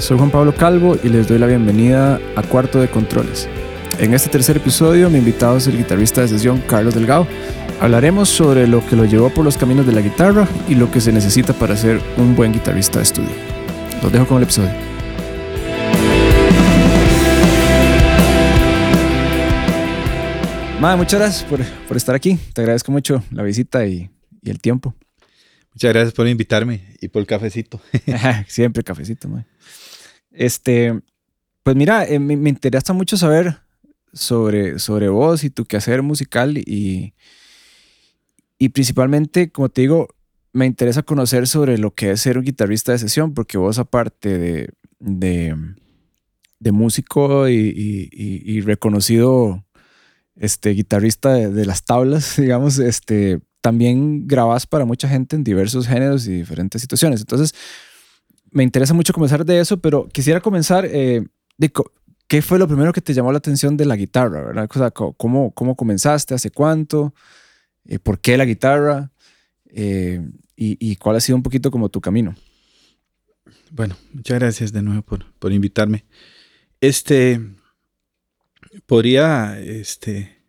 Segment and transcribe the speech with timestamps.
[0.00, 3.46] Soy Juan Pablo Calvo y les doy la bienvenida a Cuarto de Controles.
[3.98, 7.26] En este tercer episodio mi invitado es el guitarrista de sesión Carlos Delgado.
[7.80, 11.02] Hablaremos sobre lo que lo llevó por los caminos de la guitarra y lo que
[11.02, 13.28] se necesita para ser un buen guitarrista de estudio.
[14.02, 14.70] Los dejo con el episodio.
[20.80, 22.38] Madre, muchas gracias por, por, estar aquí.
[22.54, 24.08] Te agradezco mucho la visita y,
[24.40, 24.94] y, el tiempo.
[25.74, 27.82] Muchas gracias por invitarme y por el cafecito.
[28.48, 29.44] Siempre cafecito, madre.
[30.30, 31.00] Este,
[31.62, 33.58] pues mira, eh, me, me, interesa mucho saber
[34.12, 37.14] sobre, sobre vos y tu quehacer musical y,
[38.58, 40.08] y principalmente, como te digo,
[40.52, 44.38] me interesa conocer sobre lo que es ser un guitarrista de sesión, porque vos aparte
[44.38, 45.56] de, de,
[46.58, 49.64] de músico y, y, y, reconocido
[50.36, 56.26] este, guitarrista de, las tablas, digamos, este, también grabás para mucha gente en diversos géneros
[56.26, 57.20] y diferentes situaciones.
[57.20, 57.54] Entonces,
[58.50, 61.26] me interesa mucho comenzar de eso, pero quisiera comenzar eh,
[62.26, 64.68] qué fue lo primero que te llamó la atención de la guitarra, ¿verdad?
[64.92, 66.34] ¿cómo, cómo comenzaste?
[66.34, 67.14] ¿Hace cuánto?
[67.84, 69.10] Eh, ¿Por qué la guitarra?
[69.66, 70.20] Eh,
[70.56, 72.34] y, y, cuál ha sido un poquito como tu camino?
[73.70, 76.04] Bueno, muchas gracias de nuevo por, por invitarme.
[76.80, 77.40] Este,
[78.86, 80.42] podría, este,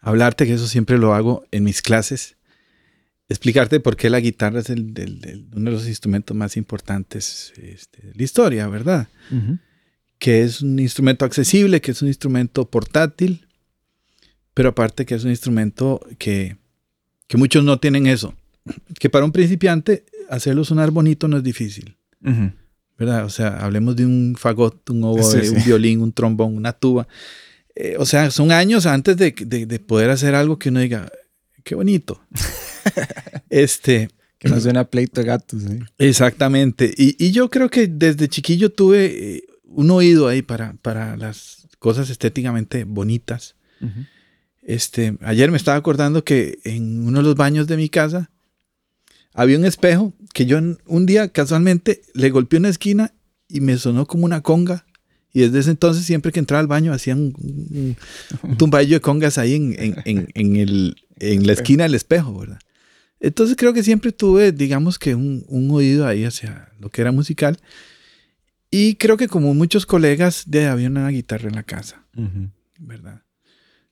[0.00, 2.36] hablarte, que eso siempre lo hago en mis clases,
[3.28, 7.52] explicarte por qué la guitarra es el, el, el, uno de los instrumentos más importantes
[7.56, 9.08] este, de la historia, ¿verdad?
[9.30, 9.58] Uh -huh.
[10.18, 13.46] Que es un instrumento accesible, que es un instrumento portátil,
[14.52, 16.56] pero aparte que es un instrumento que,
[17.26, 18.34] que muchos no tienen eso.
[18.98, 21.96] Que para un principiante hacerlo sonar bonito no es difícil.
[22.22, 22.52] Uh -huh.
[22.96, 23.24] ¿Verdad?
[23.24, 25.54] O sea, hablemos de un fagot, un oboe, sí, sí.
[25.54, 27.08] un violín, un trombón, una tuba.
[27.74, 31.10] Eh, o sea, son años antes de, de, de poder hacer algo que uno diga,
[31.64, 32.20] qué bonito.
[33.50, 34.08] este.
[34.38, 35.64] Que no suena pleito de gatos.
[35.64, 35.80] ¿eh?
[35.96, 36.92] Exactamente.
[36.98, 41.66] Y, y, yo creo que desde chiquillo tuve eh, un oído ahí para, para las
[41.78, 43.56] cosas estéticamente bonitas.
[43.80, 44.06] Uh -huh.
[44.62, 48.30] este, ayer me estaba acordando que en uno de los baños de mi casa
[49.32, 53.14] había un espejo que yo un día casualmente le golpeé una esquina
[53.48, 54.86] y me sonó como una conga.
[55.32, 57.96] Y desde ese entonces, siempre que entraba al baño, hacía un, un,
[58.42, 59.74] un tumballo de congas ahí en,
[60.04, 62.58] en, en el, en la esquina del espejo, ¿verdad?
[63.24, 67.10] Entonces creo que siempre tuve, digamos que un, un, oído ahí hacia lo que era
[67.10, 67.58] musical.
[68.70, 72.50] Y creo que como muchos colegas, de, había una guitarra en la casa, uh -huh.
[72.80, 73.22] ¿verdad?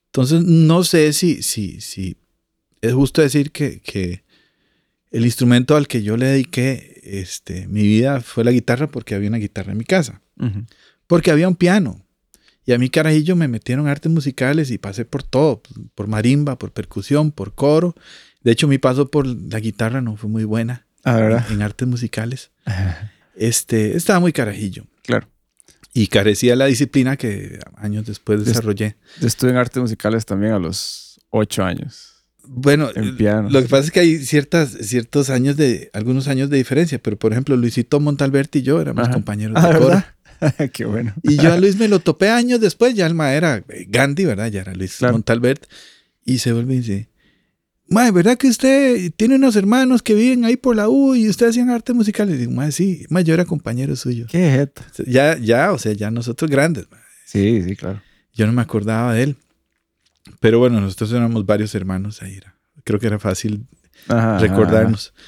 [0.05, 2.15] Entonces no sé si, si, si
[2.81, 4.23] es justo decir que, que,
[5.09, 9.29] el instrumento al que yo le dediqué este, mi vida fue la guitarra porque había
[9.29, 10.21] una guitarra en mi casa.
[10.37, 10.65] Uh -huh.
[11.07, 12.05] Porque había un piano.
[12.65, 15.61] Y a mí, carajillo, me metieron artes musicales y pasé por todo,
[15.95, 17.95] por marimba, por percusión, por coro.
[18.43, 21.45] De hecho, mi paso por la guitarra no fue muy buena ah, ¿verdad?
[21.49, 22.51] En, en, artes musicales.
[23.35, 24.85] Este, estaba muy carajillo.
[25.03, 25.27] Claro.
[25.93, 28.95] Y carecía la disciplina que años después desarrollé.
[29.19, 32.13] Yo estuve en artes musicales también a los ocho años.
[32.45, 36.99] Bueno, lo que pasa es que hay ciertas, ciertos años de, algunos años de diferencia,
[36.99, 39.13] pero por ejemplo, Luisito Montalberti y yo éramos Ajá.
[39.13, 40.03] compañeros ah, de coro.
[40.73, 41.13] Qué bueno.
[41.21, 44.47] Y yo a Luis me lo topé años después, ya el ma era Gandhi, ¿verdad?
[44.47, 45.13] Ya era Luis claro.
[45.13, 45.65] Montalbert.
[46.25, 47.09] Y se vuelve y dice,
[47.87, 51.47] Mae, ¿verdad que usted tiene unos hermanos que viven ahí por la U y usted
[51.47, 52.29] hacían arte musical?
[52.29, 54.25] Y digo, Mae, sí, mae, yo era compañero suyo.
[54.29, 54.85] Qué jeta.
[55.05, 56.89] Ya, ya, o sea, ya nosotros grandes.
[56.89, 57.01] Mae.
[57.25, 58.01] Sí, sí, claro.
[58.33, 59.35] Yo no me acordaba de él.
[60.39, 62.37] Pero bueno, nosotros éramos varios hermanos ahí.
[62.37, 62.55] Era.
[62.83, 63.67] Creo que era fácil
[64.07, 65.13] ajá, recordarnos.
[65.15, 65.25] Ajá.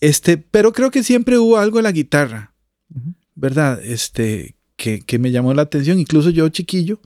[0.00, 2.54] Este, pero creo que siempre hubo algo en la guitarra,
[2.94, 3.14] uh -huh.
[3.34, 3.80] ¿verdad?
[3.82, 5.98] Este, que, que, me llamó la atención.
[5.98, 7.00] Incluso yo, chiquillo,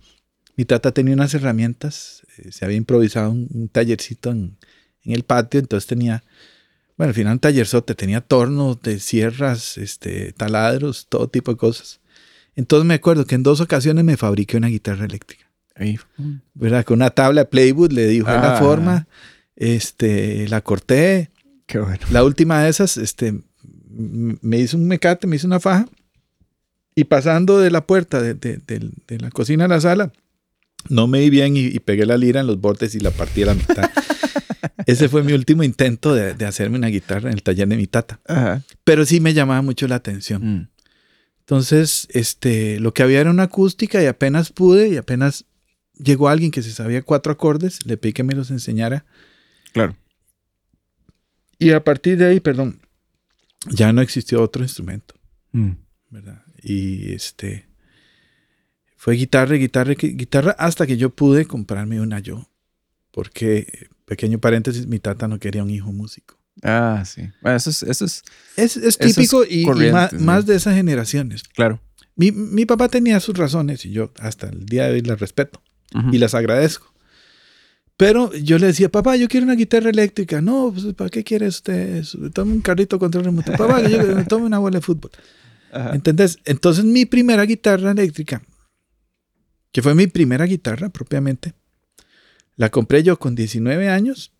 [0.57, 2.23] mi tata tenía unas herramientas.
[2.39, 4.59] Eh, se había improvisado un, un tallercito en,
[5.05, 6.23] en, el patio, entonces tenía,
[6.97, 12.01] bueno, al final un tallerzote, tenía tornos de sierras, este, taladros, todo tipo de cosas.
[12.57, 15.51] Entonces me acuerdo que en dos ocasiones me fabriqué una guitarra eléctrica.
[16.53, 16.85] ¿Verdad?
[16.85, 18.43] Con una tabla de Playwood le dibujé ah.
[18.43, 19.09] la forma,
[19.57, 21.31] este, la corté.
[21.67, 22.05] Qué bueno.
[22.11, 23.41] La última de esas, este,
[23.89, 25.87] me hizo un mecate, me hizo una faja
[26.95, 30.13] y pasando de la puerta de, de, de, de, la cocina a la sala,
[30.89, 33.43] no me di bien y, y, pegué la lira en los bordes y la partí
[33.43, 33.91] a la mitad.
[34.87, 37.87] Ese fue mi último intento de, de, hacerme una guitarra en el taller de mi
[37.87, 38.21] tata.
[38.27, 38.63] Ajá.
[38.85, 40.43] Pero sí me llamaba mucho la atención.
[40.45, 40.69] Mm.
[41.41, 45.47] Entonces, este, lo que había era una acústica y apenas pude y apenas
[45.95, 49.05] llegó alguien que se sabía cuatro acordes, le pedí que me los enseñara.
[49.73, 49.97] Claro.
[51.59, 52.81] Y a partir de ahí, perdón,
[53.69, 55.15] ya no existió otro instrumento.
[55.53, 55.73] Mm.
[56.11, 56.43] ¿Verdad?
[56.63, 57.69] Y este
[58.97, 62.51] fue guitarra, guitarra, guitarra, hasta que yo pude comprarme una yo.
[63.11, 66.37] Porque, pequeño paréntesis, mi tata no quería un hijo músico.
[66.65, 67.23] Ah, sí.
[67.43, 68.25] Bueno, eso es, eso es,
[68.57, 70.17] es, es típico es y, y más, sí.
[70.17, 71.45] más, de esas generaciones.
[71.45, 71.81] Claro.
[72.17, 75.63] Mi, mi papá tenía sus razones y yo hasta el día de hoy las respeto
[76.11, 76.93] y las agradezco.
[77.97, 80.41] Pero yo le decía, papá, yo quiero una guitarra eléctrica.
[80.41, 83.53] No, pues, ¿para qué quiere usted Tome un carrito control remoto.
[83.53, 85.13] Papá, yo tome una bola de fútbol.
[85.93, 86.39] ¿Entendés?
[86.47, 88.43] Entonces mi primera guitarra eléctrica,
[89.71, 91.55] que fue mi primera guitarra propiamente,
[92.61, 94.35] la compré yo con 19 años.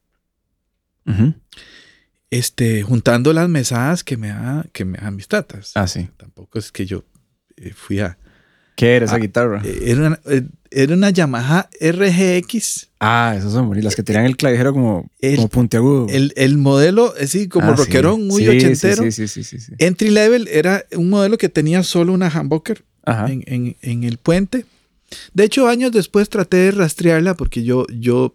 [2.29, 5.73] Este, juntando las mesadas que me, da, que me dan mis tatas.
[5.75, 6.11] Ah, sí.
[6.19, 7.03] Tampoco es que yo
[7.57, 8.19] eh, fui a,
[8.77, 9.63] ¿Qué era esa guitarra?
[9.65, 12.91] Eh, era una, eh, era una Yamaha RGX.
[13.01, 13.85] Ah, esas son bonitas.
[13.87, 16.07] Las que tiran el clavijero como, como puntiagudo.
[16.11, 19.03] El, el modelo, así como ah, rockerón, muy ochentero.
[19.05, 23.45] Sí, sí, sí, sí, Entry level era un modelo que tenía solo una humbucker en,
[23.47, 24.67] en, en, el puente.
[25.35, 28.35] De hecho, años después traté de rastrearla porque yo, yo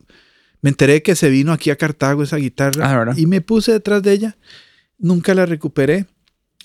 [0.61, 4.03] me enteré que se vino aquí a Cartago esa guitarra ah, y me puse detrás
[4.03, 4.37] de ella.
[4.97, 6.05] Nunca la recuperé.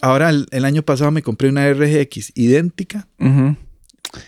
[0.01, 3.09] Ahora, el, el año pasado me compré una RGX idéntica.
[3.19, 3.57] Ajá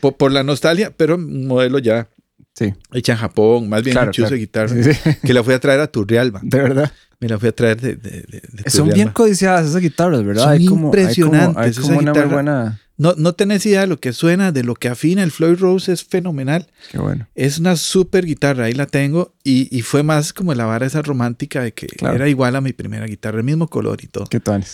[0.01, 2.09] por, la nostalgia, pero un modelo ya
[2.55, 2.73] sí.
[2.93, 4.75] hecha en Japón, más bien claro, de guitarra,
[5.23, 6.41] que la fui a traer a Turrialba.
[6.43, 6.93] De verdad.
[7.21, 10.43] Me la fui a traer de, de, Son bien codiciadas esas guitarras, ¿verdad?
[10.43, 11.79] Son hay como, impresionantes.
[11.79, 12.81] Hay como, una muy buena...
[13.03, 15.25] No, no tenés idea de lo que suena, de lo que afina.
[15.25, 16.71] El Floyd Rose es fenomenal.
[16.93, 17.27] Qué bueno.
[17.35, 19.35] Es una súper guitarra, ahí la tengo.
[19.43, 22.73] Y, y, fue más como la vara esa romántica de que era igual a mi
[22.73, 24.27] primera guitarra, el mismo color y todo.
[24.27, 24.65] ¿Qué tal?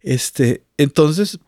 [0.00, 1.38] Este, entonces,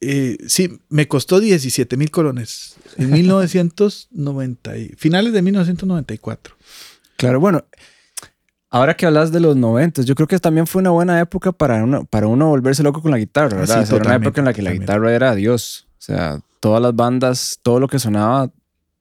[0.00, 6.56] eh, sí, me costó 17 mil colones en 1990, finales de 1994.
[7.16, 7.64] Claro, bueno,
[8.70, 11.82] ahora que hablas de los 90, yo creo que también fue una buena época para
[11.84, 13.92] uno, para uno volverse loco con la guitarra, ah, ¿verdad?
[13.92, 15.86] era una época en la que la guitarra era Dios.
[15.98, 18.50] O sea, todas las bandas, todo lo que sonaba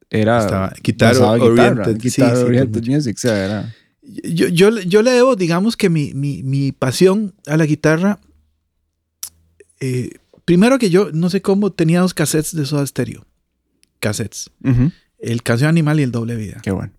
[0.10, 3.16] era Estaba, guitarra, oriented, guitarra, oriented music.
[3.16, 3.76] O sea, era...
[4.02, 8.20] yo, yo, yo, le debo, digamos que mi, mi, mi pasión a la guitarra
[9.80, 10.10] eh,
[10.50, 13.24] Primero que yo, no sé cómo, tenía dos cassettes de Soda Stereo.
[14.00, 14.50] Cassettes.
[15.20, 16.60] El Canción Animal y el Doble Vida.
[16.64, 16.92] Qué bueno.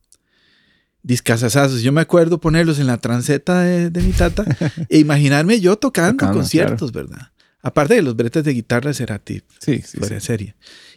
[1.02, 1.82] Discasazazos.
[1.82, 4.44] Yo me acuerdo ponerlos en la transeta de, mi tata
[4.88, 7.31] e imaginarme yo tocando, conciertos, ¿verdad?
[7.62, 9.43] Aparte de los bretes de guitarra Cerati.
[9.58, 9.99] Sí, sí.
[9.99, 10.55] Fuera serie.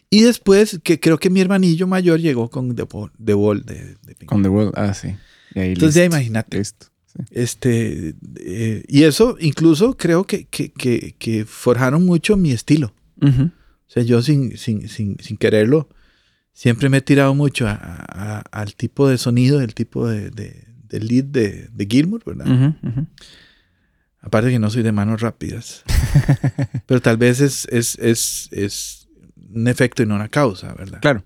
[0.09, 2.83] Y después, que creo que mi hermanillo mayor llegó con The
[3.33, 3.65] Wall.
[3.65, 5.15] de, Con The Wall, ah, sí.
[5.55, 6.57] Entonces ya imagínate.
[6.57, 6.87] Listo.
[7.31, 12.93] Este, eh, y eso incluso creo que, que, forjaron mucho mi estilo.
[13.21, 13.51] O
[13.87, 15.87] sea, yo sin, sin, sin, sin, quererlo,
[16.53, 21.69] siempre me he tirado mucho al tipo de sonido, el tipo de, de, lead de,
[21.71, 22.75] de Gilmour, ¿verdad?
[24.21, 25.83] Aparte que no soy de manos rápidas.
[26.85, 29.09] Pero tal vez es, es, es, es
[29.53, 31.01] un efecto y no una causa, ¿verdad?
[31.01, 31.25] Claro.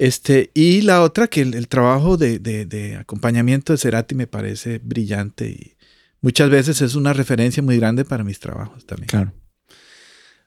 [0.00, 5.76] Este, y la otra, que el, trabajo de, acompañamiento de Cerati me parece brillante y
[6.22, 9.08] muchas veces es una referencia muy grande para mis trabajos también.
[9.08, 9.34] Claro.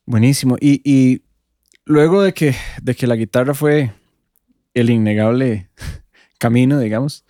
[0.07, 0.57] Buenísimo.
[0.59, 1.21] Y,
[1.85, 3.93] luego de que, de que la guitarra fue
[4.73, 5.69] el innegable
[6.37, 7.25] camino, digamos,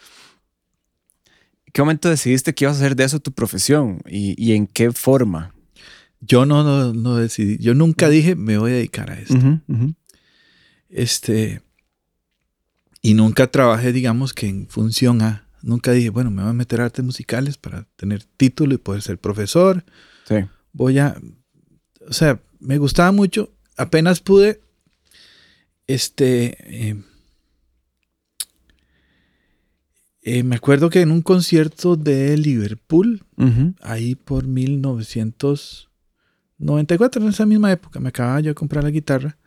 [1.72, 5.54] ¿qué momento decidiste que ibas a hacer de eso tu profesión y, en qué forma?
[6.20, 9.36] Yo no, no, decidí, yo nunca dije me voy a dedicar a esto.
[10.90, 11.62] Este,
[13.06, 15.46] y nunca trabajé, digamos, que en función a.
[15.62, 19.02] Nunca dije, bueno, me voy a meter a artes musicales para tener título y poder
[19.02, 19.84] ser profesor.
[20.26, 20.36] Sí.
[20.72, 21.20] Voy a.
[22.08, 23.52] O sea, me gustaba mucho.
[23.78, 24.60] Apenas pude.
[25.88, 26.90] Este.
[26.90, 27.02] Eh,
[30.22, 33.26] eh, me acuerdo que en un concierto de Liverpool,
[33.82, 39.38] ahí por 1994, en esa misma época, me acababa yo de comprar la guitarra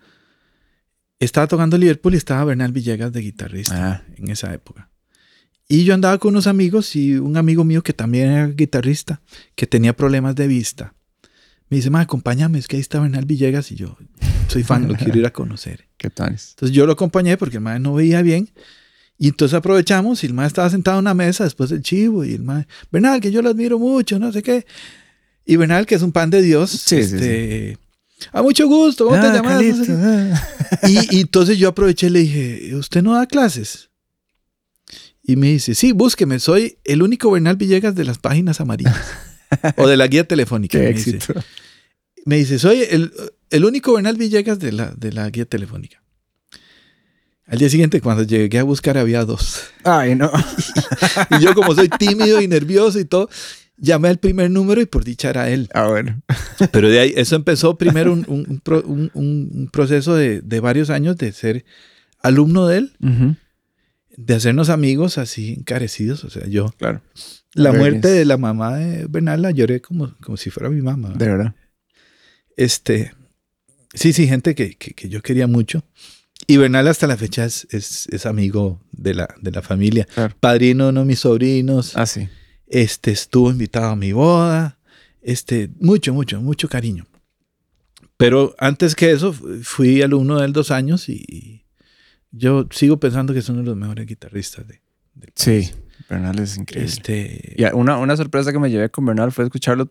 [1.18, 4.04] estaba tocando Liverpool y estaba Bernal Villegas de guitarrista ah.
[4.16, 4.90] en esa época.
[5.68, 9.22] Y yo andaba con unos amigos y un amigo mío que también era guitarrista,
[9.54, 10.94] que tenía problemas de vista.
[11.68, 13.96] Me dice, ma, acompáñame, es que ahí está Bernal Villegas y yo
[14.48, 15.86] soy fan, lo quiero ir a conocer.
[15.96, 16.30] ¿Qué tal?
[16.30, 18.48] Entonces yo lo acompañé porque el ma no veía bien.
[19.18, 22.34] Y entonces aprovechamos y el ma estaba sentado en una mesa después del chivo y
[22.34, 24.66] el ma, Bernal, que yo lo admiro mucho, no sé qué.
[25.46, 27.78] Y Bernal, que es un pan de Dios, este,
[28.32, 29.62] a mucho gusto, ¿cómo te ah, llamas?
[30.82, 33.90] y, entonces yo aproveché y le dije, ¿usted no da clases?
[35.22, 38.96] Y me dice, sí, búsqueme, soy el único Bernal Villegas de las páginas amarillas.
[39.76, 40.78] o de la guía telefónica.
[40.78, 41.32] Qué me éxito.
[41.34, 41.46] Dice.
[42.24, 43.12] Me dice, soy el,
[43.56, 46.02] el, único Bernal Villegas de la, de la guía telefónica.
[47.46, 49.62] Al día siguiente, cuando llegué a buscar, había dos.
[49.84, 50.30] Ay, no.
[51.38, 53.28] y yo, como soy tímido y nervioso y todo,
[53.76, 55.68] llamé al primer número y por dicha era él.
[55.72, 56.20] Ah, bueno.
[56.72, 58.60] Pero de ahí, eso empezó primero un,
[59.14, 61.64] un, proceso de, de, varios años de ser
[62.20, 62.92] alumno de él,
[64.16, 66.24] de hacernos amigos así encarecidos.
[66.24, 66.74] O sea, yo.
[66.78, 67.02] Claro.
[67.54, 71.10] La muerte de la mamá de Bernal la lloré como, como si fuera mi mamá.
[71.16, 71.54] De verdad.
[72.56, 73.12] Este.
[73.94, 75.82] Sí, sí, gente que, que, que yo quería mucho.
[76.46, 80.06] Y Bernal hasta la fecha es, es, es amigo de la, de la familia.
[80.14, 80.36] Claro.
[80.38, 81.96] Padrino de mis sobrinos.
[81.96, 82.28] Ah, sí.
[82.66, 84.78] Este estuvo invitado a mi boda.
[85.22, 87.06] Este, mucho, mucho, mucho cariño.
[88.16, 91.64] Pero antes que eso, fu- fui alumno de él dos años y
[92.30, 94.80] yo sigo pensando que es uno de los mejores guitarristas de,
[95.14, 95.66] del país.
[95.66, 95.72] Sí,
[96.08, 96.90] Bernal es increíble.
[96.92, 99.86] Este, Y una, una sorpresa que me llevé con Bernal fue escucharlo,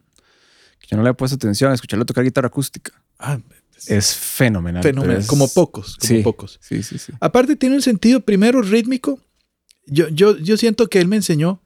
[0.80, 2.94] que yo no le había puesto atención, escucharlo tocar guitarra acústica.
[3.20, 3.40] ah,
[3.88, 4.82] Es fenomenal.
[4.84, 6.60] fenomenal, es- como pocos, como sí, pocos.
[6.62, 7.13] Sí, sí, sí.
[7.20, 9.20] Aparte tiene un sentido primero rítmico.
[9.88, 11.62] Yo, yo, yo siento que él me enseñó,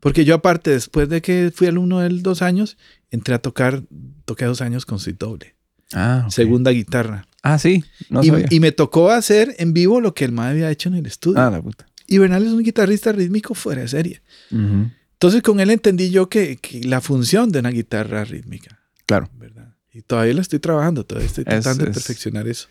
[0.00, 2.76] porque yo aparte, después de que fui alumno de él dos años,
[3.10, 3.82] entré a tocar,
[4.26, 5.56] toqué dos años con suite doble,
[5.92, 6.32] Ah, ok.
[6.32, 7.26] segunda guitarra.
[7.42, 7.84] Ah, sí.
[8.10, 8.46] No y, sabía.
[8.50, 11.40] y me tocó hacer en vivo lo que el MAE había hecho en el estudio.
[11.40, 11.86] Ah, la puta.
[12.06, 14.22] Y Bernal es un guitarrista rítmico fuera de serie.
[14.50, 14.90] Ujú.
[15.12, 19.30] Entonces con él entendí yo que, que la función de una guitarra rítmica, Claro.
[19.38, 19.53] ¿verdad?
[19.94, 22.68] Y todavía la estoy trabajando, todavía estoy Es- tratando de es- perfeccionar eso.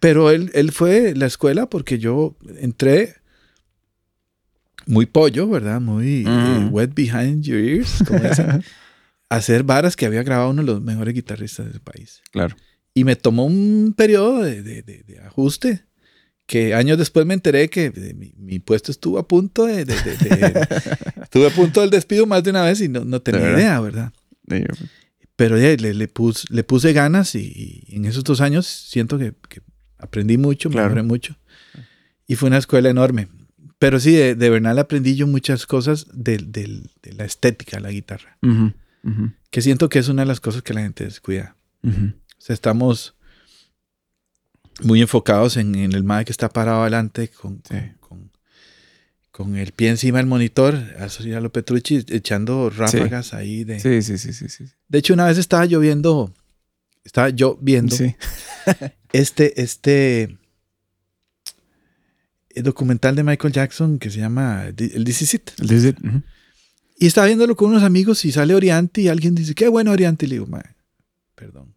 [0.00, 3.16] Pero él, él fue la escuela porque yo entré
[4.86, 5.80] muy pollo, ¿verdad?
[5.80, 8.46] Muy eh, wet behind your ears, como dicen,
[9.30, 12.22] a hacer varas que había grabado uno de los mejores guitarristas del país.
[12.32, 12.56] Claro.
[12.94, 15.84] Y me tomó un periodo de, de- de- de ajuste
[16.46, 19.94] que años después me enteré que eh, mi, mi puesto estuvo a punto de, de-
[20.02, 20.68] de- de-
[21.22, 23.58] estuve a punto del despido más de una vez y no, no tenía ¿De verdad?
[23.60, 24.12] idea, ¿verdad?
[25.36, 28.66] De- Pero ya, le, le, pus- le puse ganas y, y en esos dos años
[28.66, 29.60] siento que, que
[29.98, 30.88] aprendí mucho, Claro.
[30.88, 31.36] mejoré mucho.
[32.26, 33.28] Y fue una escuela enorme.
[33.78, 37.82] Pero sí, de, de Bernal aprendí yo muchas cosas del- del- de, la estética de
[37.82, 38.72] la guitarra, Ujú,
[39.02, 41.56] ujú, que siento que es una de las cosas que la gente descuida.
[41.82, 42.06] ujú.
[42.38, 43.14] O sea, estamos
[44.82, 47.74] muy enfocados en, en el MAE que está parado adelante con, Sí.
[48.00, 48.03] con-
[49.34, 53.64] con el pie encima del monitor, a lo Petrucci, echando ráfagas ahí.
[53.64, 53.80] De...
[53.80, 54.66] Sí, sí, sí, sí, sí.
[54.86, 56.32] de hecho, una vez estaba lloviendo,
[57.02, 58.14] estaba yo viendo Sí.
[59.12, 60.38] este, este
[62.50, 65.50] el documental de Michael Jackson que se llama El This Is It.
[65.58, 66.22] El This Is It, ujú.
[67.00, 70.26] Y estaba viéndolo con unos amigos y sale Oriente y alguien dice, qué bueno Oriente.
[70.26, 70.76] Y le digo, "Mae,
[71.34, 71.74] perdón.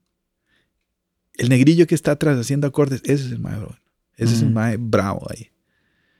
[1.33, 3.57] El negrillo que está atrás haciendo acordes, ese es el mae.
[4.15, 5.49] Ese es el mae bravo ahí.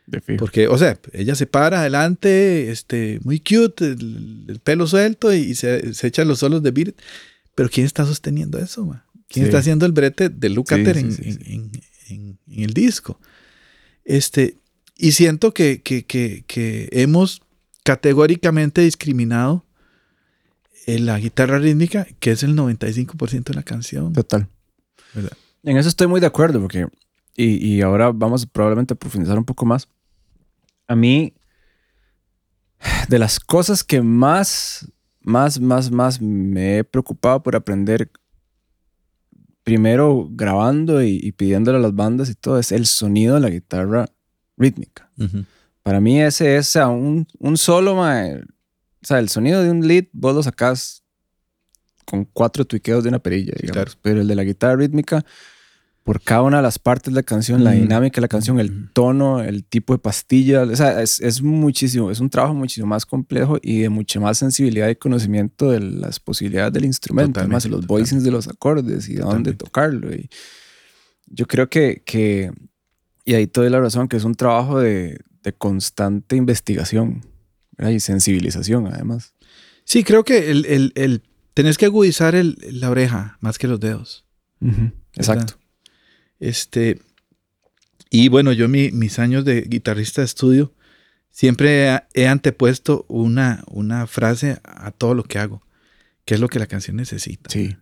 [0.08, 0.40] De fijo.
[0.40, 5.54] Porque, o sea, ella se para adelante, este, muy cute, el, el pelo suelto y,
[5.54, 6.96] se, se echa los solos de beat.
[7.54, 8.86] Pero ¿quién está sosteniendo eso?
[9.28, 9.50] ¿Quién Sí.
[9.50, 11.54] está haciendo el brete de Luke Sí, sí, en, sí, en- sí.
[11.54, 11.72] en-
[12.10, 13.20] en- en el disco?
[14.06, 14.56] Este,
[14.96, 17.42] y siento que, que, que, que hemos
[17.84, 19.66] categóricamente discriminado
[20.86, 24.14] en la guitarra rítmica, que es el 95% de la canción.
[24.14, 24.48] Total.
[25.14, 25.32] ¿verdad?
[25.64, 26.88] En eso estoy muy de acuerdo, porque.
[27.36, 29.88] Y, y ahora vamos probablemente a profundizar un poco más.
[30.88, 31.34] A mí,
[33.10, 34.91] de las cosas que más,
[35.22, 38.12] más, más, más me he preocupado por aprender,
[39.63, 43.50] primero grabando y, y pidiéndole a las bandas y todo, es el sonido de la
[43.50, 44.06] guitarra
[44.56, 45.12] rítmica.
[45.84, 49.72] Para mí ese es o sea, un, un solo, mae, o sea, el sonido de
[49.72, 51.03] un lead vos lo sacás
[52.06, 53.74] con cuatro tuiqueos de una perilla, digamos.
[53.74, 54.00] claro.
[54.01, 55.25] Pero el de la guitarra rítmica,
[56.08, 57.82] por cada una de las partes de la canción, la Mm.
[57.82, 58.90] dinámica de la canción, el Mm.
[58.94, 63.06] tono, el tipo de pastilla, o sea, es, es muchísimo, es un trabajo muchísimo más
[63.06, 67.70] complejo y de mucha más sensibilidad y conocimiento de las posibilidades del instrumento, además de
[67.72, 69.66] los Totalmente, voicings de los acordes y de dónde Totalmente.
[69.66, 70.16] tocarlo.
[70.16, 70.30] Y
[71.26, 72.54] yo creo que, que,
[73.26, 77.26] y ahí te doy la razón, que es un trabajo de, de constante investigación
[77.78, 77.92] ¿verdad?
[77.92, 79.34] y sensibilización, además.
[79.84, 81.22] Sí, creo que el, el- el-
[81.54, 84.24] tenés que agudizar el- la oreja más que los dedos.
[85.16, 85.56] Exacto.
[86.39, 87.00] Este,
[88.10, 90.74] y bueno, yo mi- mis años de guitarrista de estudio
[91.32, 95.62] siempre he, antepuesto una, una frase a todo lo que hago,
[96.25, 97.50] que es lo que la canción necesita.
[97.50, 97.75] Sí.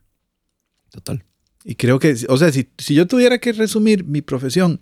[0.89, 1.24] Total.
[1.63, 4.81] Y creo que, o sea, si, si yo tuviera que resumir mi profesión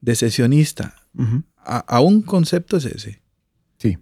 [0.00, 0.94] de sesionista
[1.58, 3.22] a, a un concepto es ese.
[3.78, 3.96] Sí.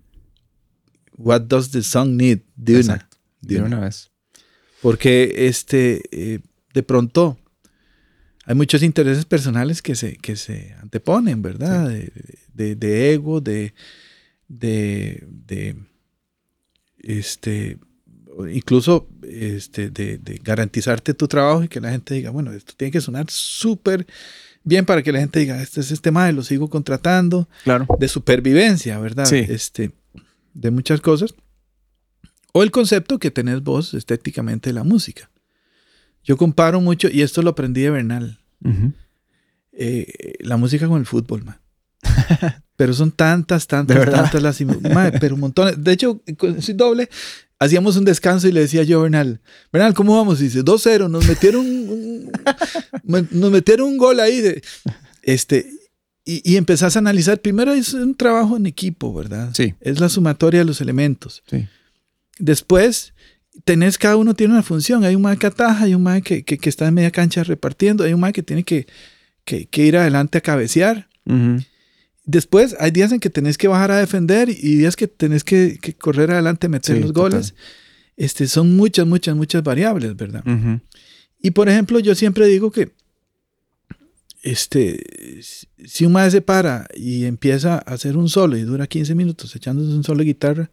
[1.17, 2.41] What does the song need?
[2.57, 3.09] De una.
[3.41, 4.11] De una vez.
[4.83, 6.41] Porque este, eh,
[6.73, 7.39] de pronto
[8.47, 11.89] hay muchos intereses personales que se, que se anteponen, ¿verdad?
[11.89, 12.13] De,
[12.53, 13.75] de- de ego, de,
[14.49, 15.77] de, de,
[16.99, 17.79] este,
[18.53, 22.91] incluso este, de, de garantizarte tu trabajo y que la gente diga, bueno, esto tiene
[22.93, 24.07] que sonar súper
[24.63, 27.87] bien para que la gente diga, este es este madre, lo sigo contratando, Claro.
[27.99, 29.27] de supervivencia, ¿verdad?
[29.27, 29.45] Sí.
[29.49, 29.93] Este,
[30.55, 31.35] de muchas cosas.
[32.53, 35.29] O el concepto que tenés vos estéticamente de la música.
[36.25, 38.39] Yo comparo mucho, y esto lo aprendí de Bernal,
[39.73, 41.59] eh, la música con el fútbol, man.
[42.77, 44.61] Pero son tantas, ¿De tantas, tantas las...
[44.61, 45.83] mae, pero montones.
[45.83, 46.21] De hecho,
[46.59, 47.09] soy doble.
[47.61, 49.41] hacíamos un descanso y le decía yo a Bernal,
[49.73, 50.41] Bernal, ¿cómo vamos?
[50.41, 52.33] Y dice, 2-0, nos metieron un,
[53.31, 54.41] nos metieron un gol ahí.
[54.41, 54.63] De,
[55.23, 55.71] este,
[56.25, 59.51] y, y, empezás a analizar, primero es un trabajo en equipo, ¿verdad?
[59.55, 59.75] Sí.
[59.81, 61.45] Es la sumatoria de los elementos.
[61.49, 61.69] Sí.
[62.39, 63.14] Después,
[63.65, 65.05] tenés, cada uno tiene una función.
[65.05, 67.45] Hay un mae que ataja, hay un mae que, que, que, está en media cancha
[67.45, 68.87] repartiendo, hay un mae que tiene que,
[69.45, 71.09] que ir adelante a cabecear.
[72.27, 75.79] Después hay días en que tenés que bajar a defender y días que tenés que,
[75.99, 77.55] correr adelante, meter Sí, los goles.
[78.17, 80.43] Este, son muchas, muchas, muchas variables, ¿verdad?
[81.41, 82.93] Y por ejemplo, yo siempre digo que
[84.43, 89.15] este, si un maestro se para y empieza a hacer un solo y dura 15
[89.15, 90.71] minutos echándose un solo de guitarra,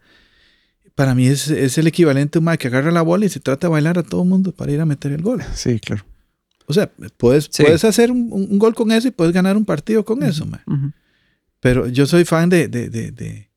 [0.95, 3.67] para mí es, es el equivalente a un que agarra la bola y se trata
[3.67, 5.41] de bailar a todo el mundo para ir a meter el gol.
[5.53, 6.03] Sí, claro.
[6.67, 7.63] O sea, puedes, Sí.
[7.63, 10.61] puedes hacer un, un gol con eso y puedes ganar un partido con eso, mae.
[11.59, 13.49] Pero yo soy fan de, de, de, de,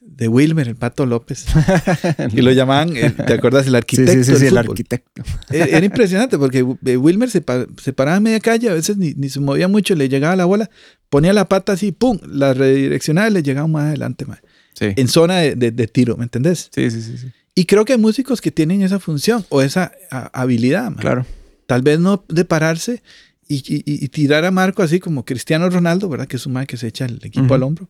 [0.00, 1.46] de Wilmer, el Pato López.
[2.32, 3.66] y lo llamaban, eh, ¿te acuerdas?
[3.66, 5.22] El Sí, arquitecto sí, sí, del sí, el arquitecto.
[5.50, 8.96] Era, era impresionante porque eh, Wilmer se, pa- se paraba en media calle, a veces
[8.96, 10.68] ni, ni se movía mucho, le llegaba la bola,
[11.10, 14.38] ponía la pata así, pum, la redireccionaba y le llegaba más adelante, mae.
[14.78, 14.92] Sí.
[14.96, 16.70] en zona de, de- de tiro, ¿me entendés?
[16.74, 17.32] Sí, sí, sí, sí.
[17.54, 20.92] Y creo que hay músicos que tienen esa función o esa a- habilidad.
[20.96, 21.26] Claro.
[21.66, 23.02] Tal vez no de pararse
[23.48, 26.28] y, y- y- y tirar a Marco así como Cristiano Ronaldo, ¿verdad?
[26.28, 27.88] Que es un mae que se echa el equipo al hombro.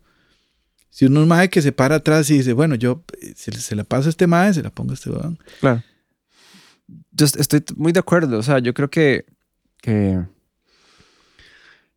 [0.90, 3.52] Si uno es un mae que se para atrás y dice, bueno, yo eh, se,
[3.52, 5.38] se la paso a este mae, se la pongo a este weón.
[5.60, 5.82] Claro.
[7.12, 8.38] Yo est- estoy muy de acuerdo.
[8.38, 9.26] O sea, yo creo que.
[9.82, 10.18] que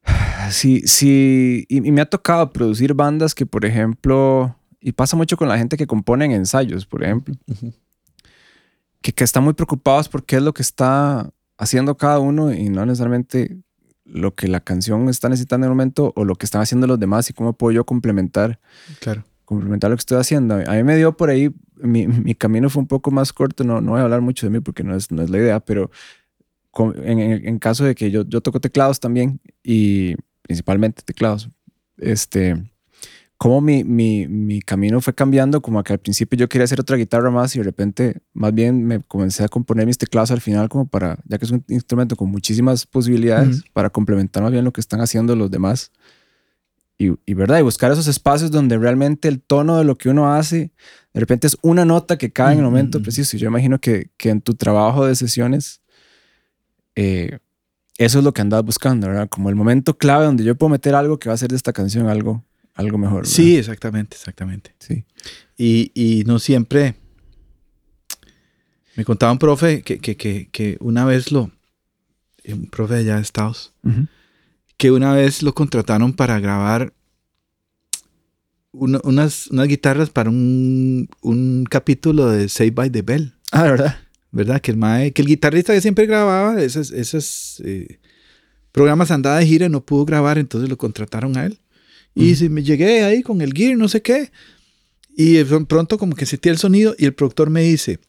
[0.51, 1.65] sí, sí.
[1.69, 4.57] Y, y me ha tocado producir bandas que, por ejemplo.
[4.81, 7.35] Y pasa mucho con la gente que compone en ensayos, por ejemplo.
[9.01, 12.69] Que, que están muy preocupados por qué es lo que está haciendo cada uno y
[12.69, 13.57] no necesariamente
[14.05, 16.99] lo que la canción está necesitando en el momento o lo que están haciendo los
[16.99, 18.59] demás y cómo puedo yo complementar
[18.99, 19.23] Claro.
[19.45, 20.55] complementar lo que estoy haciendo.
[20.55, 23.81] A mí me dio por ahí, mi, mi camino fue un poco más corto, no,
[23.81, 25.89] no voy a hablar mucho de mí porque no es, no es la idea, pero
[26.71, 31.49] con- en- en caso de que yo, yo toco teclados también y principalmente teclados,
[31.97, 32.70] este,
[33.41, 36.95] como mi, mi, mi camino fue cambiando, como que al principio yo quería hacer otra
[36.95, 40.69] guitarra más y de repente más bien me comencé a componer mis teclados al final
[40.69, 44.71] como para, ya que es un instrumento con muchísimas posibilidades, para complementar más bien lo
[44.71, 45.91] que están haciendo los demás.
[46.99, 50.31] Y, y verdad, y buscar esos espacios donde realmente el tono de lo que uno
[50.31, 50.71] hace,
[51.11, 53.37] de repente es una nota que cae en el momento preciso.
[53.37, 55.81] Y yo imagino que, que en tu trabajo de sesiones,
[56.95, 57.39] eh,
[57.97, 59.27] eso es lo que andas buscando, ¿verdad?
[59.29, 61.73] Como el momento clave donde yo puedo meter algo que va a hacer de esta
[61.73, 63.17] canción algo, algo mejor.
[63.23, 63.29] ¿verdad?
[63.31, 64.73] Sí, exactamente, exactamente.
[64.79, 65.03] Sí.
[65.57, 66.95] Y, y no siempre.
[68.95, 71.51] Me contaba un profe que, que, que, que una vez lo.
[72.47, 73.73] Un profe de allá de Estados.
[74.77, 76.93] Que una vez lo contrataron para grabar
[78.71, 83.33] una- unas, unas guitarras para un, un capítulo de Save by the Bell.
[83.51, 83.97] Ah, ¿verdad?
[84.31, 84.61] ¿Verdad?
[84.61, 87.99] Que el, mae- que el guitarrista que siempre grababa esos, esos eh,
[88.71, 91.59] programas andaba de gira y no pudo grabar, entonces lo contrataron a él.
[92.13, 94.31] Y si me llegué ahí con el gear, no sé qué.
[95.15, 97.99] Y de pronto como que sentí el sonido y el productor me dice,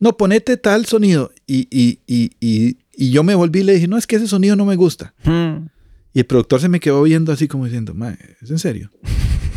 [0.00, 1.32] no, ponete tal sonido.
[1.46, 4.28] Y, y, y, y, y yo me volví y le dije, no, es que ese
[4.28, 5.14] sonido no me gusta.
[5.24, 5.66] Hmm.
[6.14, 8.90] Y el productor se me quedó viendo así como diciendo, "Mae, ¿es en serio?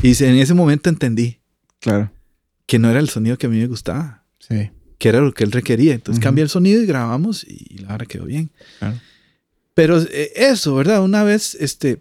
[0.03, 1.39] Y en ese momento entendí
[1.79, 2.11] Claro.
[2.67, 4.69] que no era el sonido que a mí me gustaba, Sí.
[4.99, 5.93] que era lo que él requería.
[5.93, 6.23] Entonces Ujú.
[6.23, 8.51] cambié el sonido y grabamos y la hora quedó bien.
[8.79, 8.99] Claro.
[9.73, 11.03] Pero eh, eso, ¿verdad?
[11.03, 11.99] Una vez, este,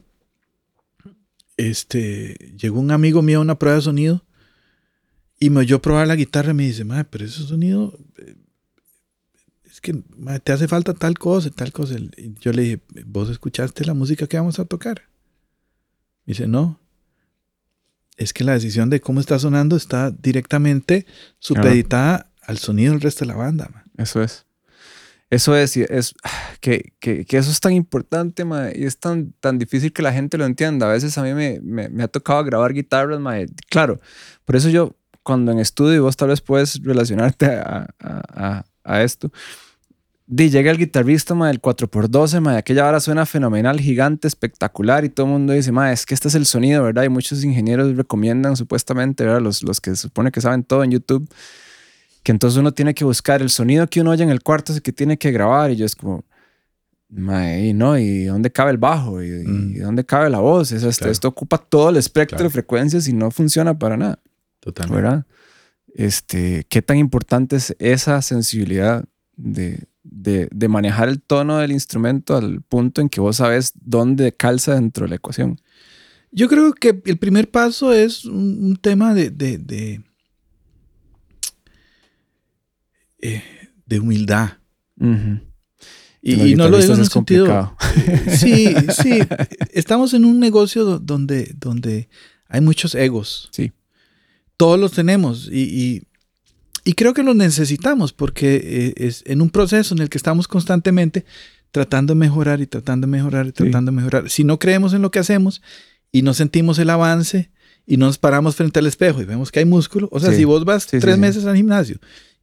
[1.68, 4.24] este, llegó un amigo mío a una prueba de sonido
[5.38, 8.36] y me oyó probar la guitarra y me dice, madre, pero ese sonido, eh,
[9.64, 10.02] es que
[10.42, 11.96] te hace falta tal cosa, y tal cosa.
[11.98, 15.02] Y yo le dije, ¿vos escuchaste la música que vamos a tocar?
[16.24, 16.80] Me dice, no.
[18.16, 21.06] Es que la decisión de cómo está sonando está directamente
[21.38, 23.70] supeditada al sonido del resto de la banda.
[23.72, 23.84] mae".
[23.96, 24.46] Eso es.
[25.30, 26.14] Eso es, es
[26.60, 30.36] que, que, que eso es tan importante, y es tan, tan difícil que la gente
[30.36, 30.88] lo entienda.
[30.88, 33.20] A veces a mí me, me, me ha tocado grabar guitarras,
[33.70, 34.00] claro.
[34.44, 39.02] Por eso yo, cuando en estudio, vos tal vez puedes relacionarte a, a, a, a
[39.02, 39.30] esto,
[40.26, 45.08] de llega el guitarrista, mae, el 4x12, mae, aquella hora suena fenomenal, gigante, espectacular, y
[45.08, 47.02] todo el mundo dice, mae, es que este es el sonido, ¿verdad?
[47.04, 49.40] Y muchos ingenieros recomiendan supuestamente, ¿verdad?
[49.40, 51.28] Los, los que se supone que saben todo en YouTube
[52.22, 54.80] que entonces uno tiene que buscar el sonido que uno oye en el cuarto es
[54.80, 56.24] que tiene que grabar y yo es como
[57.12, 59.70] y no y dónde cabe el bajo y, Mm.
[59.76, 61.12] y dónde cabe la voz Es esto, Claro.
[61.12, 62.48] esto ocupa todo el espectro Claro.
[62.48, 64.18] de frecuencias y no funciona para nada
[64.60, 65.02] Totalmente.
[65.02, 65.26] verdad
[65.94, 69.04] este qué tan importante es esa sensibilidad
[69.36, 74.32] de, de, de manejar el tono del instrumento al punto en que vos sabes dónde
[74.32, 75.60] calza dentro de la ecuación
[76.30, 80.02] Yo creo que el primer paso es un, un tema de, de- de-
[83.22, 83.42] eh,
[83.86, 84.58] de humildad.
[86.22, 87.74] Y, no lo digo en un sentido.
[88.28, 89.20] Sí, sí.
[89.72, 92.08] Estamos en un negocio do- donde, donde
[92.48, 93.48] hay muchos egos.
[93.52, 93.72] Sí.
[94.58, 96.02] Todos los tenemos y, y-
[96.84, 100.48] y creo que los necesitamos porque eh, es en un proceso en el que estamos
[100.48, 101.24] constantemente
[101.72, 104.28] tratando de mejorar y tratando de mejorar y tratando de mejorar.
[104.30, 105.62] Si no creemos en lo que hacemos
[106.10, 107.50] y no sentimos el avance
[107.86, 110.36] y no nos paramos frente al espejo y vemos que hay músculo, o sea, Sí.
[110.38, 111.98] si vos vas Sí, tres meses al gimnasio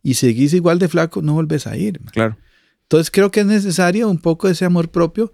[0.10, 2.00] y seguís igual de flaco, no volvés a ir.
[2.02, 2.12] man.
[2.14, 2.38] Claro.
[2.84, 5.32] Entonces creo que es necesario un poco ese amor propio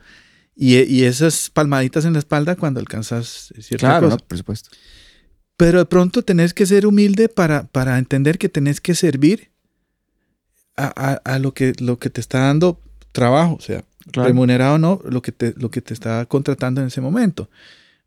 [0.55, 4.17] y, y esas palmaditas en la espalda cuando alcanzas cierta Claro, cosa.
[4.19, 4.69] no, por supuesto.
[5.57, 9.51] Pero de pronto tenés que ser humilde para, para entender que tenés que servir
[10.75, 12.79] a, a- a lo, que, lo que te está dando
[13.11, 14.27] trabajo, o sea, Claro.
[14.27, 17.49] remunerado o no, lo que, te, lo que te está contratando en ese momento.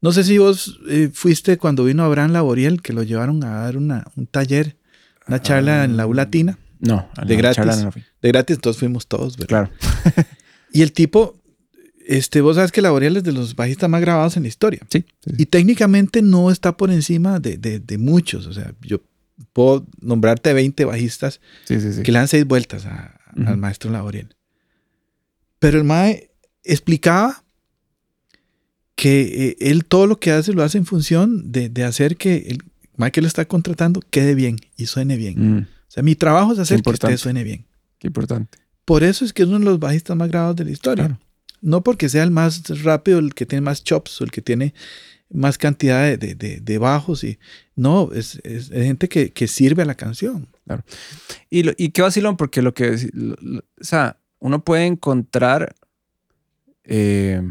[0.02, 3.76] No sé si vos eh, fuiste cuando vino Abraham Laboriel, que lo llevaron a dar
[3.79, 4.76] una, un taller,
[5.27, 7.65] una charla en la U Latina, No, De la gratis.
[7.85, 7.91] no
[8.23, 9.71] de gratis, entonces fuimos todos, ¿verdad?
[9.71, 10.25] Claro.
[10.73, 11.41] Y el tipo,
[12.07, 14.81] este, vos sabes que Laboriel es de los bajistas más grabados en la historia.
[14.91, 15.07] Sí.
[15.39, 18.47] Y técnicamente no está por encima de, de- de muchos.
[18.47, 19.01] O sea, yo
[19.55, 22.03] puedo nombrarte 20 bajistas Sí, sí, sí.
[22.03, 24.35] que le dan seis vueltas a- al maestro Laboriel.
[25.59, 26.31] Pero el mae
[26.62, 27.43] explicaba
[28.95, 32.37] que eh, él todo lo que hace lo hace en función de, de hacer que
[32.49, 32.59] el
[32.98, 35.35] lo está contratando quede bien y suene bien.
[35.56, 37.66] Mm, O sea, mi trabajo es hacer que usted suene bien.
[37.98, 38.59] qué importante.
[38.85, 41.06] Por eso es que es uno de los bajistas más grabados de la historia.
[41.06, 41.20] Claro.
[41.62, 44.74] No porque sea el más rápido, el que tiene más chops o el que tiene
[45.30, 47.24] más cantidad de, de- de- de bajos.
[47.24, 47.38] Y,
[47.74, 50.46] no, es, es- es gente que, que sirve a la canción.
[51.50, 52.92] Y, lo- y qué vacilón, porque lo que.
[52.92, 55.74] deci- lo- lo- o sea, uno puede encontrar
[56.85, 57.42] eh,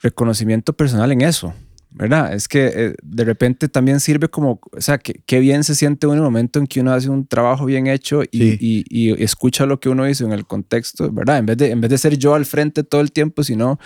[0.00, 1.54] reconocimiento personal en eso,
[1.94, 2.34] ¿verdad?
[2.34, 4.60] Es que eh, de repente también sirve como.
[4.72, 7.08] O sea, que, qué bien se siente uno en el momento en que uno hace
[7.08, 8.58] un trabajo bien hecho y, Sí.
[8.60, 11.38] y- y escucha lo que uno dice en el contexto, ¿verdad?
[11.38, 13.78] En vez, de, en vez de ser yo al frente todo el tiempo, sino.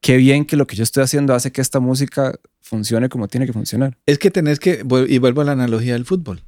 [0.00, 3.46] Qué bien que lo que yo estoy haciendo hace que esta música funcione como tiene
[3.46, 3.96] que funcionar.
[4.04, 6.42] Es que tenés que, y vuelvo a la analogía del fútbol,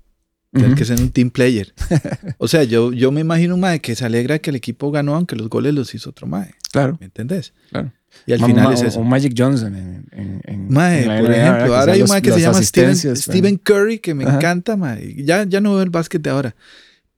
[0.53, 0.75] Ujú.
[0.75, 1.73] que ser un team player.
[2.39, 5.15] o sea, yo, yo me imagino un mae que se alegra que el equipo ganó
[5.15, 6.55] aunque los goles los hizo otro mae.
[6.71, 7.55] Claro, ¿Me entendés?
[7.71, 7.93] claro.
[8.25, 9.01] Y al Ma- final ma- es eso.
[9.01, 12.09] O Magic Johnson en, en, en- Mae, en la por NBA, ejemplo, ahora hay un
[12.09, 14.37] mae que se llama Steven, Stephen Curry, que me Ajá.
[14.37, 15.15] encanta, mae.
[15.25, 16.57] Ya, ya no veo el básquet de ahora.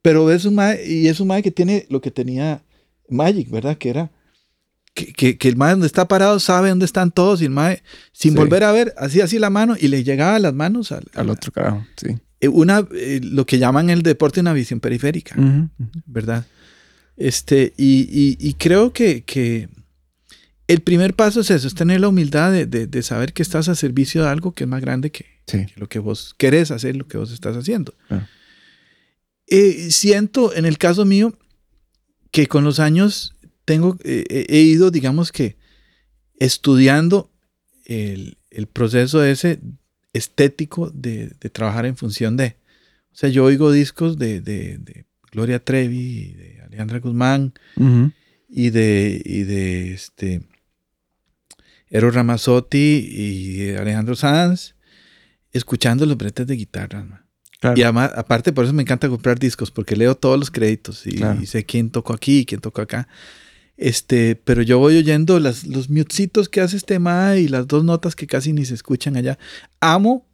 [0.02, 2.62] Pero ves un mae, y es un mae que tiene lo que tenía
[3.08, 3.76] Magic, ¿verdad?
[3.78, 4.10] Que era
[4.94, 7.82] que, que, que el mae donde está parado sabe dónde están todos y el mae,
[8.12, 8.36] sin Sí.
[8.38, 11.30] volver a ver, hacía así la mano y le llegaba a las manos al, Al
[11.30, 12.16] otro carajo, sí.
[12.40, 15.36] eh, Una, eh, lo que llaman el deporte una visión periférica.
[15.38, 15.90] Ujú, ujú.
[16.06, 16.44] ¿verdad?
[17.16, 19.68] Este, y, y- y creo que, que
[20.68, 23.68] el primer paso es eso, es tener la humildad de, de- de saber que estás
[23.68, 25.66] a servicio de algo que es más grande que, Sí.
[25.66, 27.94] que lo que vos querés hacer, lo que vos estás haciendo.
[29.46, 31.36] Eh, siento, en el caso mío,
[32.30, 35.56] que con los años tengo, eh, he- he ido, digamos que,
[36.38, 37.30] estudiando
[37.86, 39.60] el, el proceso ese
[40.12, 42.56] estético de, de trabajar en función de.
[43.12, 44.40] O sea, yo oigo discos de,
[45.32, 47.52] Gloria Trevi, de Alejandra Guzmán
[48.48, 50.42] y de, y de este
[51.90, 54.74] Eros Ramazzotti y Alejandro Sanz,
[55.52, 57.02] escuchando los bretes de guitarra.
[57.04, 57.24] man.
[57.60, 57.78] Claro.
[57.78, 61.16] Y además, aparte, por eso me encanta comprar discos, porque leo todos los créditos y,
[61.16, 61.40] Claro.
[61.42, 63.08] y sé quién tocó aquí y quién tocó acá.
[63.76, 67.84] Este, pero yo voy oyendo las, los mutecitos que hace este ma y las dos
[67.84, 69.38] notas que casi ni se escuchan allá.
[69.80, 70.26] Amo,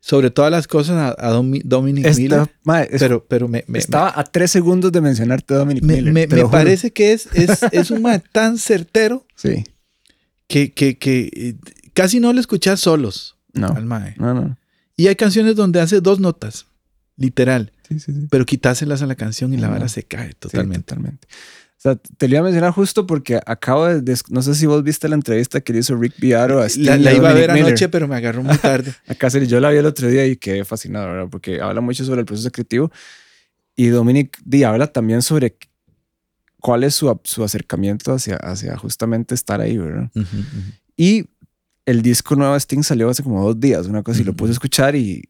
[0.00, 2.88] sobre todas las cosas, a, a Domi- Dominic Esta- Miller.
[2.90, 6.28] es- Pero, pero me, me- estaba a tres segundos de mencionarte a Dominic me, Miller.
[6.28, 9.64] me- parece que es, es, es un ma tan certero Sí.
[10.48, 11.54] Que, que, que eh,
[11.94, 13.68] casi no le escuchas solos No.
[13.68, 14.14] al mae.
[14.18, 14.56] No, no.
[14.96, 16.66] Y hay canciones donde hace dos notas,
[17.16, 18.26] literal, Sí, sí, sí.
[18.30, 20.82] pero quitáselas a la canción y la vara se cae totalmente.
[20.84, 21.28] totalmente.
[21.78, 24.16] O sea, te lo iba a mencionar justo porque acabo de...
[24.30, 26.96] no sé si vos viste la entrevista que le hizo Rick Viaro a Sting La,
[26.96, 27.66] la iba a ver Miller.
[27.66, 28.94] anoche, pero me agarró muy tarde.
[29.06, 31.28] Acá se- yo la vi el otro día y quedé fascinado, ¿verdad?
[31.30, 32.90] Porque habla mucho sobre el proceso creativo
[33.76, 35.58] y Dominic Di habla también sobre
[36.66, 40.10] cuál es su, su acercamiento hacia, hacia justamente estar ahí, ¿verdad?
[40.96, 41.26] Y
[41.84, 44.50] el disco nuevo de Sting salió hace como dos días, una cosa, y lo puse
[44.50, 45.22] a escuchar y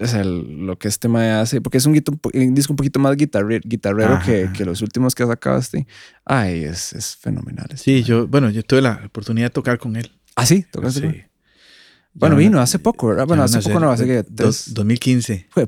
[0.00, 2.98] o sea, lo que este mae hace, porque es un, guito- un disco un poquito
[2.98, 5.84] más guitarre- guitarrero que, que los últimos que ha sacado Sting.
[6.24, 7.66] Ay, es, es fenomenal.
[7.70, 8.02] este Sí, mae.
[8.02, 10.10] yo, bueno, yo tuve la oportunidad de tocar con él.
[10.34, 11.00] Ah, sí, tocaste?
[11.00, 11.22] Sí.
[12.14, 13.26] Bueno, Ya vino hace poco, ¿verdad?
[13.28, 15.46] Bueno, hace poco no, hace que dos- tres- 2015.
[15.50, 15.66] Fue.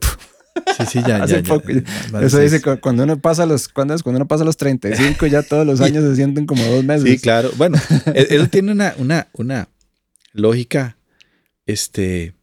[0.76, 1.16] Sí, sí, ya.
[1.22, 1.68] Hace ya, poco.
[1.70, 5.26] ya, Eso dice cu- cuando uno pasa los cuando es cuando uno pasa los 35
[5.26, 7.08] ya todos los años se sienten como dos meses.
[7.08, 7.50] Sí, claro.
[7.56, 7.78] Bueno,
[8.14, 9.68] e- eso tiene una, una, una
[10.32, 10.96] lógica,
[11.66, 12.34] este,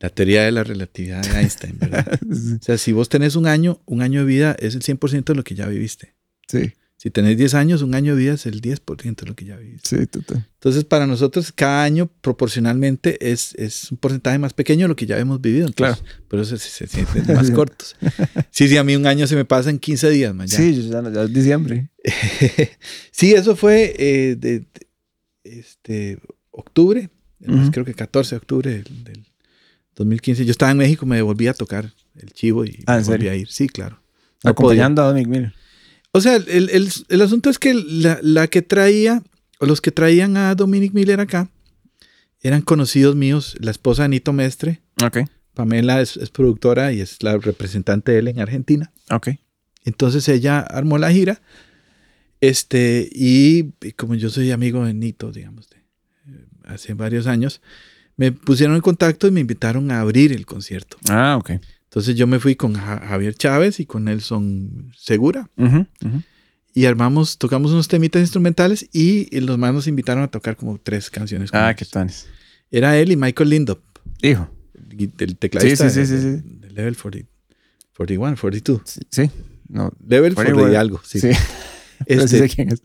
[0.00, 2.06] La teoría de la relatividad de Einstein, ¿verdad?
[2.30, 5.34] o sea, si vos tenés un año, un año de vida es el 100% de
[5.34, 6.14] lo que ya viviste.
[6.48, 6.72] Sí.
[7.04, 9.56] Si tenés 10 años, un año de vida es el 10% de lo que ya
[9.58, 9.98] viviste.
[9.98, 10.48] Sí, total.
[10.54, 15.04] Entonces, para nosotros, cada año proporcionalmente es, es un porcentaje más pequeño de lo que
[15.04, 15.66] ya hemos vivido.
[15.66, 16.18] Entonces, Claro.
[16.28, 17.94] Por eso se, se sienten más cortos.
[18.50, 20.56] Sí, sí, a mí un año se me pasa en 15 días, man, ya.
[20.56, 21.90] Sí, ya, ya es diciembre.
[23.10, 24.66] sí, eso fue eh, de, de-
[25.44, 26.18] este,
[26.50, 27.10] octubre,
[27.70, 29.26] creo que 14 de octubre del, del
[29.96, 30.46] 2015.
[30.46, 33.16] Yo estaba en México, me volví a tocar el chivo y Ah, me ¿en volví
[33.18, 33.30] serio?
[33.30, 33.48] a ir.
[33.50, 34.00] Sí, claro.
[34.42, 34.84] No podía.
[34.84, 35.54] Acompañando a Dominic Miller.
[36.16, 39.22] O sea, el, el- el asunto es que la, la que traía,
[39.58, 41.50] o los que traían a Dominic Miller acá,
[42.40, 43.56] eran conocidos míos.
[43.58, 45.18] La esposa de Anito Mestre, Ok.
[45.54, 48.92] Pamela, es, es productora y es la representante de él en Argentina.
[49.10, 49.30] Ok.
[49.84, 51.40] Entonces ella armó la gira.
[52.40, 57.60] Este, y, y como yo soy amigo de Nito, digamos, de, eh, hace varios años,
[58.16, 60.96] me pusieron en contacto y me invitaron a abrir el concierto.
[61.08, 61.52] Ah, ok.
[61.94, 66.22] Entonces yo me fui con Ja- Javier Chávez y con Nelson Segura Ujú, ujú.
[66.74, 71.08] y armamos, tocamos unos temitas instrumentales y los más nos invitaron a tocar como tres
[71.08, 71.50] canciones.
[71.52, 71.78] Ah, ellos.
[71.78, 72.26] qué tanis.
[72.72, 73.78] Era él y Michael Lindop,
[74.22, 74.50] Hijo.
[74.90, 77.30] el, el tecladista Sí, sí, sí, sí, de- de Level 40,
[77.96, 78.80] 41, 42.
[78.86, 79.00] Sí.
[79.10, 79.30] sí.
[79.68, 79.92] No.
[80.04, 80.60] Level 41.
[80.62, 81.20] 40 y algo, sí.
[81.20, 81.28] Sí.
[82.08, 82.82] Pero sí Este, sé quién es.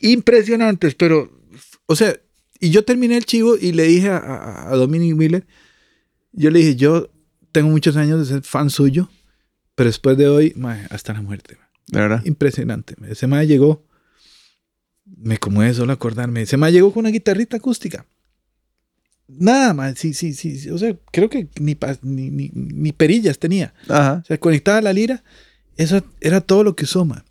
[0.00, 1.30] impresionantes, pero,
[1.86, 2.16] o sea,
[2.60, 5.46] y yo terminé el chivo y le dije a, a, a Dominic Miller,
[6.32, 7.08] yo le dije, yo
[7.52, 9.08] tengo muchos años de ser fan suyo,
[9.74, 11.56] pero después de hoy, mae, hasta la muerte.
[11.58, 11.68] mae.
[11.88, 12.22] De verdad.
[12.24, 12.94] Impresionante.
[12.98, 13.12] mae.
[13.12, 13.84] Ese mae llegó,
[15.04, 18.06] me conmueve solo acordarme, ese mae llegó con una guitarrita acústica.
[19.28, 23.72] Nada más, sí, sí, sí, o sea, creo que ni, ni, ni, ni perillas tenía.
[23.88, 24.20] Ajá.
[24.22, 25.22] O sea, conectada a la lira,
[25.76, 27.22] eso era todo lo que usó, mae.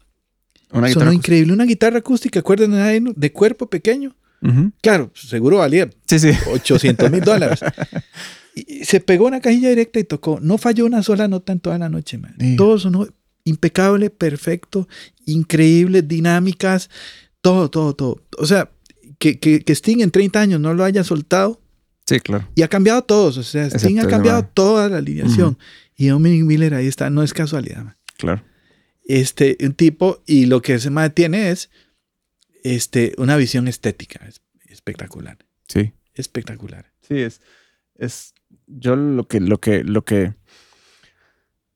[0.71, 1.13] Una Sonó guitarra.
[1.13, 1.53] increíble.
[1.53, 4.15] Una guitarra acústica, acuérdense, de, de cuerpo pequeño.
[4.41, 4.71] Ujú.
[4.81, 6.31] Claro, seguro valía Sí, sí.
[6.51, 7.59] 800 mil dólares.
[8.55, 10.39] Y se pegó una cajilla directa y tocó.
[10.41, 12.35] No falló una sola nota en toda la noche, man.
[12.39, 12.55] Sí.
[12.57, 13.07] Todo sonó
[13.45, 14.87] impecable, perfecto,
[15.25, 16.89] increíble, dinámicas,
[17.41, 18.23] todo, todo, todo.
[18.37, 18.69] O sea,
[19.19, 21.61] que, que, que Sting en 30 años no lo haya soltado
[22.05, 22.47] Sí, claro.
[22.55, 23.37] y ha cambiado todos.
[23.37, 25.57] O sea, Sting Excepto ha cambiado toda la alineación.
[25.95, 27.83] Y Dominic Miller ahí está, no es casualidad.
[27.85, 27.97] man.
[28.17, 28.43] Claro.
[29.05, 31.69] Este, un tipo, y lo que ese man tiene es
[32.63, 35.37] este, una visión estética es- espectacular.
[35.67, 35.93] Sí.
[36.13, 36.91] Espectacular.
[37.07, 37.41] Sí, es.
[37.95, 38.33] Es.
[38.77, 39.39] Yo lo que.
[39.39, 39.83] Lo que.
[39.83, 40.33] Lo que.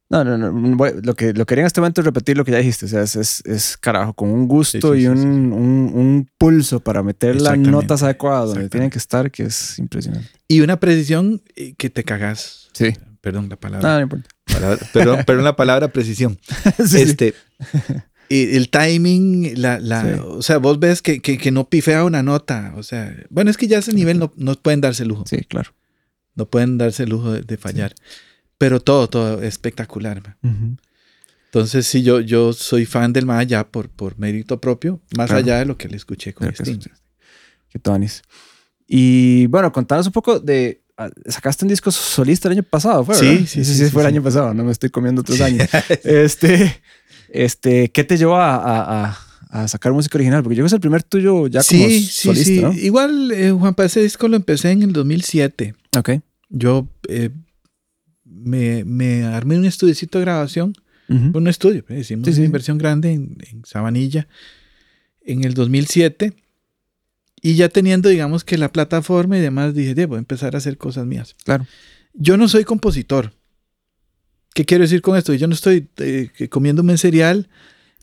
[0.10, 0.52] No, no, no.
[0.78, 2.86] voy- Lo que, lo que quería en este momento es repetir lo que ya dijiste.
[2.86, 5.24] O sea, es, es, es carajo, con un gusto Sí, sí, y un, sí.
[5.26, 10.30] Un, un pulso para meter las notas adecuadas donde tienen que estar, que es impresionante.
[10.48, 12.70] Y una precisión eh, que te cagas.
[12.74, 12.94] Sí.
[13.20, 13.82] Perdón la palabra.
[13.88, 14.30] Nada, no importa.
[14.46, 16.38] Palabra- perdón, perdón la palabra precisión.
[16.78, 17.34] Este,
[18.30, 20.20] y el timing, la, la, Sí.
[20.24, 22.74] o sea, vos ves que, que, que no pifea una nota.
[22.78, 25.24] O sea, bueno, es que ya a ese nivel no, no pueden darse lujo.
[25.28, 25.72] Sí, claro.
[26.36, 27.94] No pueden darse el lujo de, de fallar.
[28.58, 30.22] Pero todo, todo espectacular.
[30.24, 30.36] man.
[30.56, 30.78] Ujú.
[31.46, 35.40] Entonces, sí, yo, yo soy fan del más allá por, por mérito propio, más Claro.
[35.44, 36.82] allá de lo que le escuché con Sting.
[36.82, 36.90] sí.
[37.70, 38.22] Qué tonis.
[38.88, 40.82] Y bueno, contanos un poco de.
[40.98, 43.16] ah, Sacaste un disco solista el año pasado, ¿fue?
[43.16, 44.14] Sí, sí, Ese sí, sí, sí, fue el sí.
[44.16, 45.68] año pasado, no me estoy comiendo otros años.
[46.04, 46.82] este,
[47.30, 49.18] este, ¿qué te llevó a, a- a-
[49.64, 50.44] a sacar música original?
[50.44, 52.62] Porque yo creo que es el primer tuyo ya como sí, sí, solista, sí.
[52.62, 52.74] ¿no?
[52.74, 55.74] Igual, eh, Juan, para ese disco lo empecé en el 2007.
[55.98, 56.12] Ok.
[56.50, 57.30] Yo eh,
[58.24, 60.74] me, me armé un estudiocito de grabación,
[61.08, 62.40] un estudio, pues, hicimos Sí, sí.
[62.40, 64.28] una inversión grande en, en Sabanilla
[65.22, 66.34] en el 2007.
[67.42, 70.58] Y ya teniendo, digamos, que la plataforma y demás, dije, "De, voy a empezar a
[70.58, 71.36] hacer cosas mías.
[71.44, 71.68] Claro.
[72.14, 73.34] Yo no soy compositor.
[74.56, 75.34] ¿Qué quiero decir con esto?
[75.36, 77.50] Yo no estoy eh, comiéndome un cereal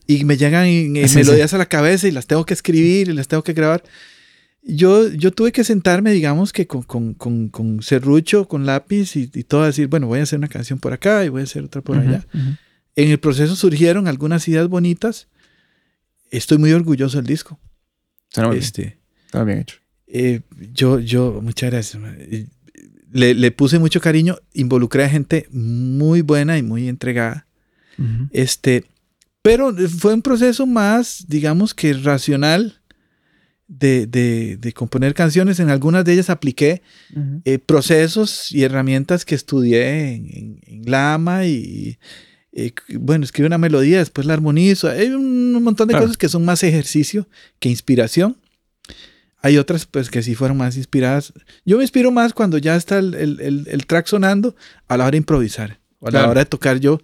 [0.07, 3.27] y me llegan eh, melodías a la cabeza y las tengo que escribir y las
[3.27, 3.83] tengo que grabar.
[4.65, 9.29] Yo, yo tuve que sentarme, digamos, que con, con, con, con serrucho, con lápiz y,
[9.33, 11.63] y todo, decir, bueno, voy a hacer una canción por acá y voy a hacer
[11.63, 12.25] otra por allá.
[12.95, 15.27] En el proceso surgieron algunas ideas bonitas.
[16.31, 17.59] Estoy muy orgulloso del disco.
[18.29, 18.63] Suena muy bien.
[18.63, 19.77] Este, Está bien hecho.
[20.07, 20.41] eh,
[20.73, 22.01] yo, yo, muchas gracias.
[23.11, 27.47] Le, le puse mucho cariño, involucré a gente muy buena y muy entregada.
[28.31, 28.85] Este,
[29.41, 32.81] pero fue un proceso más, digamos que racional
[33.79, 35.59] de, de- de componer canciones.
[35.59, 36.81] En algunas de ellas apliqué
[37.45, 41.97] eh, procesos y herramientas que estudié en, en- en Lama y,
[42.51, 44.89] eh, bueno, escribo una melodía, después la armonizo.
[44.89, 46.05] Hay un montón de Claro.
[46.05, 47.27] cosas que son más ejercicio
[47.59, 48.37] que inspiración.
[49.41, 51.33] Hay otras pues que sí fueron más inspiradas.
[51.65, 54.55] Yo me inspiro más cuando ya está el, el- el- el track sonando
[54.87, 56.31] a la hora de improvisar o a la Claro.
[56.31, 57.01] hora de tocar yo.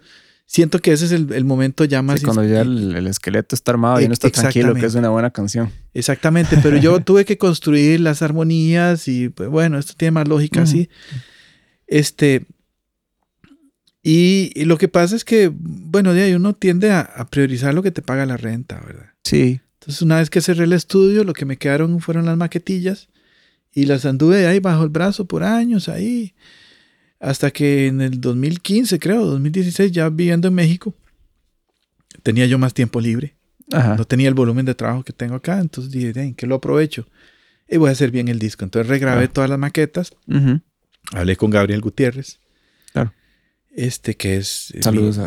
[0.51, 2.21] Siento que ese es el, el momento ya más...
[2.21, 5.09] Sí, cuando ya el, el esqueleto está armado y uno está tranquilo, que es una
[5.09, 5.71] buena canción.
[5.93, 10.61] Exactamente, pero yo tuve que construir las armonías y pues, bueno, esto tiene más lógica
[10.61, 10.67] Ujú.
[10.67, 10.89] así.
[11.85, 12.47] Este,
[14.01, 17.83] y, lo que pasa es que, bueno, de ahí uno tiende a, a, priorizar lo
[17.83, 19.11] que te paga la renta, ¿verdad?
[19.23, 19.61] Sí.
[19.73, 23.09] Entonces, una vez que cerré el estudio, lo que me quedaron fueron las maquetillas
[23.71, 26.33] y las anduve ahí bajo el brazo por años, ahí,
[27.19, 30.95] hasta que en el 2015, creo, 2016, ya viviendo en México,
[32.23, 33.35] tenía yo más tiempo libre.
[33.71, 37.07] No tenía el volumen de trabajo que tengo acá, entonces dije, ¿en qué lo aprovecho?
[37.67, 38.65] Y voy a hacer bien el disco.
[38.65, 39.29] Entonces regrabé ah.
[39.31, 40.11] todas las maquetas.
[41.11, 42.39] Hablé con Gabriel Gutiérrez.
[42.93, 43.13] Claro.
[43.69, 44.73] Este que es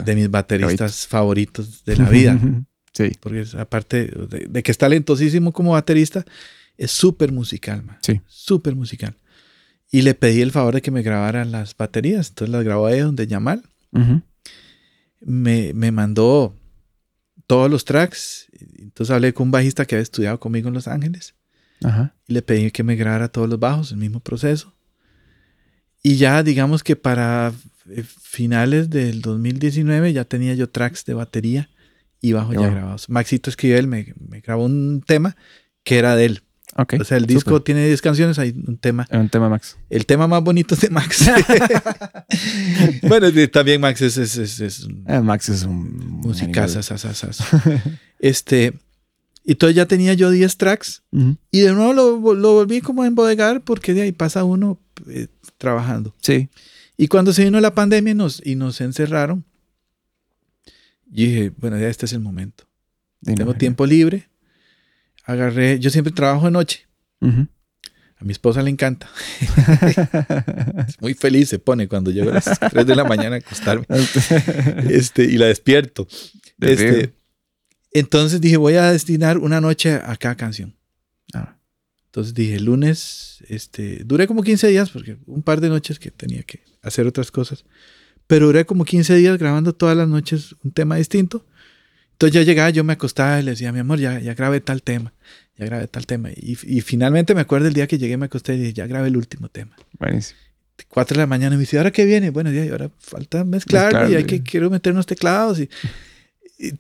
[0.04, 2.38] de mis bateristas favoritos de la vida.
[2.92, 3.12] sí.
[3.20, 4.10] Porque aparte
[4.48, 6.24] de, que es talentosísimo como baterista,
[6.76, 7.98] es súper musical, man.
[8.02, 8.20] Sí.
[8.26, 9.14] Súper musical.
[9.92, 12.30] Y le pedí el favor de que me grabaran las baterías.
[12.30, 13.62] Entonces las grabó ahí donde Yamal.
[15.20, 16.56] me, me mandó
[17.46, 18.46] todos los tracks.
[18.78, 21.34] Entonces hablé con un bajista que había estudiado conmigo en Los Ángeles.
[22.26, 24.74] Y le pedí que me grabara todos los bajos, el mismo proceso.
[26.02, 27.52] Y ya digamos que para
[27.90, 31.68] eh, finales del 2019 ya tenía yo tracks de batería
[32.20, 33.08] y bajo ya grabados.
[33.10, 35.36] Maxito escribió él, me, me grabó un tema
[35.84, 36.42] que era de él.
[36.74, 39.06] O sea, el disco tiene 10 canciones, hay un tema.
[39.10, 39.76] Un tema Max.
[39.90, 41.30] El tema más bonito es de Max.
[43.02, 46.80] bueno, también Max es, es, es, eh, Max es un musicazo.
[48.18, 48.72] este,
[49.44, 51.02] y entonces ya tenía yo 10 tracks
[51.50, 55.26] y de nuevo lo, lo, volví como a embodegar porque de ahí pasa uno eh,
[55.58, 56.14] trabajando.
[56.22, 56.48] Sí.
[56.96, 59.44] Y cuando se vino la pandemia nos, y nos encerraron,
[61.04, 62.64] dije, bueno, ya este es el momento.
[63.22, 64.31] Tengo tiempo libre
[65.24, 66.86] agarré, yo siempre trabajo de noche.
[68.22, 69.10] A mi esposa le encanta.
[70.88, 73.84] es muy feliz se pone cuando llego a las 3 de la mañana a acostarme.
[74.90, 76.06] este, y la despierto.
[76.60, 77.14] Este,
[77.90, 80.76] entonces dije, voy a destinar una noche a cada canción.
[81.34, 81.56] Ah.
[82.06, 86.44] Entonces dije, lunes, este, duré como 15 días, porque un par de noches que tenía
[86.44, 87.64] que hacer otras cosas.
[88.26, 91.44] Pero duré como 15 días grabando todas las noches un tema distinto.
[92.22, 94.80] Entonces yo llegaba, yo me acostaba y le decía, mi amor, ya, ya grabé tal
[94.80, 95.12] tema,
[95.58, 96.30] ya grabé tal tema.
[96.36, 99.16] Y, finalmente me acuerdo el día que llegué, me acosté y dije, ya grabé el
[99.16, 99.74] último tema.
[99.98, 100.38] Buenísimo.
[100.86, 102.30] Cuatro de la mañana me dice, ¿ahora qué viene?
[102.30, 105.58] Bueno, ya, ahora falta mezclar, y hay que, quiero meter unos teclados.
[105.58, 105.68] Y,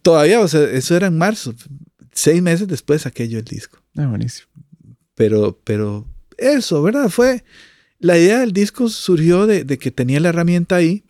[0.02, 1.52] todavía, o sea, eso era en marzo.
[2.12, 3.82] Seis meses después saqué yo el disco.
[3.96, 4.46] Ah, buenísimo.
[5.16, 6.06] Pero, pero
[6.38, 7.08] eso, ¿verdad?
[7.08, 7.42] Fue,
[7.98, 11.02] la idea del disco surgió de, que tenía la herramienta ahí,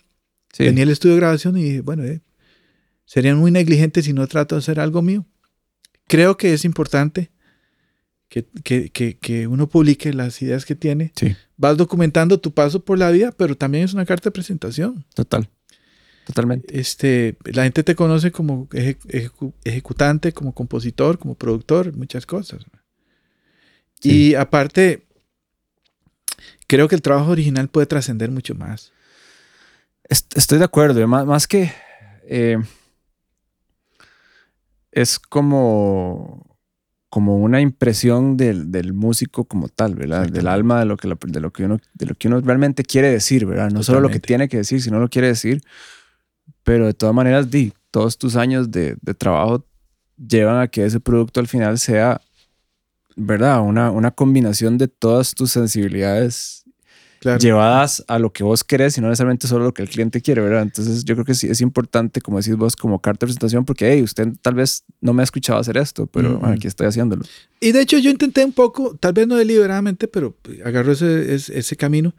[0.56, 2.22] tenía el estudio de grabación y dije, bueno, eh,
[3.12, 5.26] Serían muy negligentes si no trato de hacer algo mío.
[6.06, 7.30] Creo que es importante
[8.30, 8.46] que,
[9.20, 11.12] que, uno publique las ideas que tiene.
[11.58, 15.04] Vas documentando tu paso por la vida, pero también es una carta de presentación.
[15.12, 15.46] Total.
[16.24, 16.80] Totalmente.
[16.80, 22.64] Este, la gente te conoce como ejecutante, como compositor, como productor, muchas cosas.
[24.02, 25.04] Y aparte,
[26.66, 28.90] creo que el trabajo original puede trascender mucho más.
[30.08, 31.06] Estoy de acuerdo.
[31.06, 31.70] Más, más que
[32.26, 32.56] eh,
[34.92, 36.58] es como,
[37.08, 40.28] como una impresión del, músico como tal, ¿verdad?
[40.28, 43.10] Del alma de lo, que, de, lo que uno, de lo que uno realmente quiere
[43.10, 43.70] decir, ¿verdad?
[43.70, 45.62] No solo lo que tiene que decir, sino lo quiere decir.
[46.62, 49.66] Pero de todas maneras, di, todos tus años de, de trabajo
[50.16, 52.20] llevan a que ese producto al final sea,
[53.16, 53.60] ¿verdad?
[53.62, 56.61] Una, una combinación de todas tus sensibilidades
[57.38, 60.42] llevadas a lo que vos querés y no necesariamente solo lo que el cliente quiere,
[60.42, 60.62] ¿verdad?
[60.62, 63.92] Entonces yo creo que sí es importante, como decís vos, como carta de presentación, porque
[63.92, 67.24] hey, usted tal vez no me ha escuchado hacer esto, pero aquí estoy haciéndolo.
[67.60, 71.76] Y de hecho yo intenté un poco, tal vez no deliberadamente, pero agarró ese, ese,
[71.76, 72.14] camino,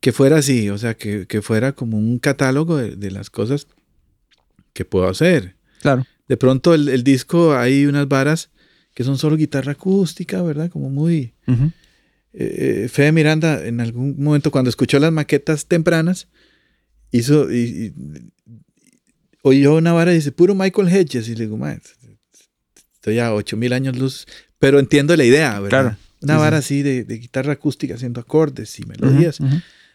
[0.00, 3.66] que fuera así, o sea, que, que fuera como un catálogo de, de, las cosas
[4.72, 5.56] que puedo hacer.
[5.80, 6.06] Claro.
[6.26, 8.50] De pronto el, el, disco hay unas varas
[8.94, 10.70] que son solo guitarra acústica, ¿verdad?
[10.70, 11.32] Como muy...
[12.32, 16.28] Eh, Fede Miranda en algún momento cuando escuchó las maquetas tempranas,
[17.10, 17.94] hizo, y,
[19.42, 21.28] oyó una vara y dice, puro Michael Hedges.
[21.28, 21.58] Y le digo,
[22.94, 24.26] estoy a 8000 años luz,
[24.58, 25.96] pero entiendo la idea, ¿verdad?
[26.20, 29.38] Una vara así de, guitarra acústica haciendo acordes y melodías.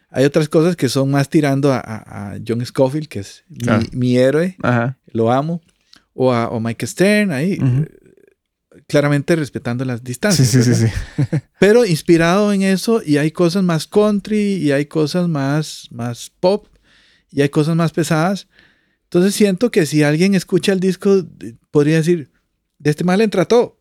[0.10, 3.44] Hay otras cosas que son más tirando a, John Scofield, que es
[3.92, 4.58] mi, héroe,
[5.12, 5.62] lo amo,
[6.14, 7.60] o a Mike Stern, ahí
[8.88, 10.48] claramente respetando las distancias.
[10.50, 10.88] Sí, sí, sí,
[11.60, 16.68] Pero inspirado en eso y hay cosas más country y hay cosas más, más pop
[17.32, 18.48] y hay cosas más pesadas.
[19.06, 21.26] Entonces siento que si alguien escucha el disco,
[21.72, 22.32] podría decir,
[22.80, 23.80] de este mal entra todo.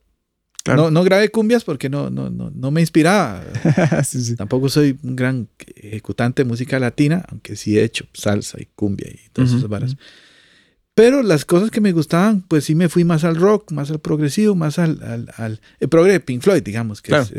[0.64, 3.42] No, no grabé cumbias porque no, no, no, no me inspiraba.
[4.36, 9.08] Tampoco soy un gran ejecutante de música latina, aunque sí he hecho salsa y cumbia
[9.10, 9.96] y todas esas varas.
[10.94, 14.00] Pero las cosas que me gustaban, pues sí me fui más al rock, más al
[14.00, 17.00] progresivo, más al, al, al el progre de Pink Floyd, digamos.
[17.00, 17.30] Que es,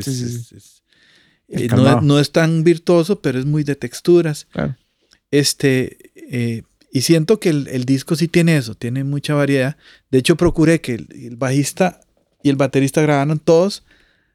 [1.49, 4.47] Eh, no, no, es tan virtuoso, pero es muy de texturas.
[4.51, 4.75] Claro.
[5.29, 9.77] Este, eh, y siento que el, disco sí tiene eso, tiene mucha variedad.
[10.09, 12.01] De hecho, procuré que el, bajista
[12.41, 13.83] y el baterista grabaran todos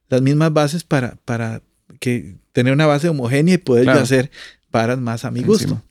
[0.08, 1.62] las mismas bases para, para
[2.00, 4.30] que tener una base homogénea y poder hacer
[4.70, 5.82] paras más a mi gusto.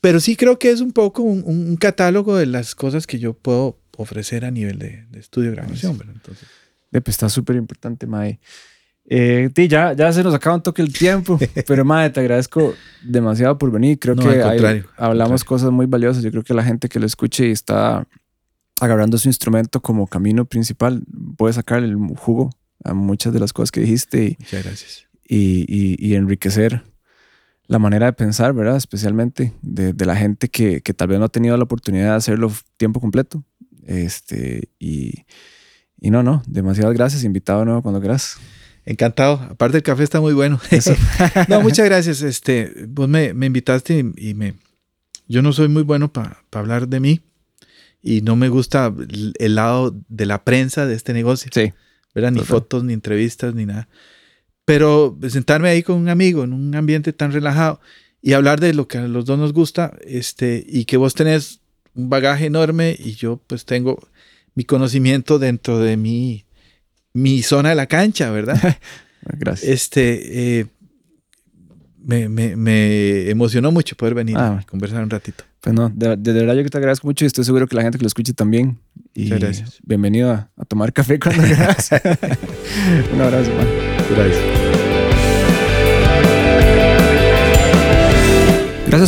[0.00, 3.78] Pero sí creo que es un poco un, catálogo de las cosas que yo puedo
[3.96, 5.98] ofrecer a nivel de, estudio de grabación.
[6.12, 6.48] Entonces,
[6.90, 8.38] pues, está súper importante, Mae.
[9.08, 13.56] Eh, ya, ya se nos acaba un toque el tiempo, pero madre, te agradezco demasiado
[13.56, 13.98] por venir.
[13.98, 16.22] Creo que hablamos cosas muy valiosas.
[16.22, 18.06] Yo creo que la gente que lo escuche y está
[18.80, 21.02] agarrando su instrumento como camino principal
[21.36, 22.50] puede sacar el jugo
[22.84, 25.06] a muchas de las cosas que dijiste y, Muchas gracias.
[25.26, 26.82] y, enriquecer
[27.68, 28.76] la manera de pensar, ¿verdad?
[28.76, 32.52] Especialmente de, la gente que, que, tal vez no ha tenido la oportunidad de hacerlo
[32.76, 33.44] tiempo completo.
[33.84, 35.24] Este, y,
[36.00, 37.24] y no, no, demasiadas gracias.
[37.24, 38.38] Invitado de nuevo cuando quieras.
[38.84, 39.34] Encantado.
[39.50, 40.60] Aparte el café está muy bueno.
[41.48, 42.22] no, muchas gracias.
[42.22, 44.54] Este, vos me, invitaste y, me.
[45.28, 47.20] Yo no soy muy bueno para hablar de mí
[48.00, 48.94] y no me gusta
[49.38, 51.50] el lado de la prensa de este negocio.
[51.52, 51.72] Sí.
[52.16, 52.32] ¿verdad?
[52.32, 53.88] Ni fotos, ni entrevistas, ni nada.
[54.66, 57.80] Pero sentarme ahí con un amigo en un ambiente tan relajado
[58.20, 61.60] y hablar de lo que a los dos nos gusta, este, y que vos tenés
[61.94, 64.06] un bagaje enorme y yo pues tengo
[64.54, 66.44] mi conocimiento dentro de mi
[67.16, 68.76] mi zona de la cancha, ¿verdad?
[69.22, 69.70] Gracias.
[69.70, 70.66] Este, eh,
[72.06, 75.44] me, emocionó mucho poder venir a ah, conversar un ratito.
[75.60, 77.98] Pues no, de, verdad yo que te agradezco mucho y estoy seguro que la gente
[77.98, 78.78] que lo escuche también.
[79.14, 79.78] Y gracias.
[79.82, 81.90] Bienvenido a, tomar café cuando quieras.
[83.14, 83.95] un abrazo, man.
[84.14, 84.72] Gracias.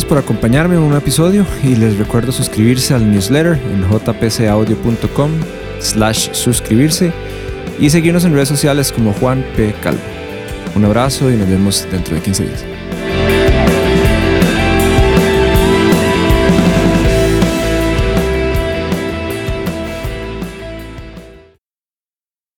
[0.09, 5.31] Por acompañarme en un episodio y les recuerdo suscribirse al newsletter en jpcaudio.com
[5.79, 7.11] slash suscribirse
[7.79, 9.73] y seguirnos en redes sociales como Juan P.
[9.83, 10.01] Calvo.
[10.75, 12.78] Un abrazo y nos vemos dentro de 15 días.